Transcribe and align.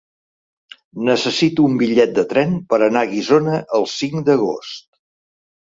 Necessito 1.09 1.65
un 1.67 1.75
bitllet 1.83 2.17
de 2.17 2.25
tren 2.33 2.57
per 2.73 2.81
anar 2.87 3.05
a 3.05 3.11
Guissona 3.13 3.61
el 3.81 3.89
cinc 3.95 4.21
d'agost. 4.33 4.93